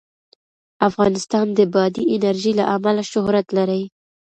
[0.89, 3.83] افغانستان د بادي انرژي له امله شهرت لري.